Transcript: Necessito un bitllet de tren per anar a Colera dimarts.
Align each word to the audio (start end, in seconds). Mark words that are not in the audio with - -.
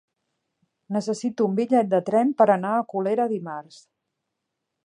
Necessito 0.95 1.47
un 1.49 1.53
bitllet 1.59 1.93
de 1.93 2.01
tren 2.09 2.33
per 2.41 2.49
anar 2.57 2.75
a 2.79 2.83
Colera 2.95 3.31
dimarts. 3.37 3.81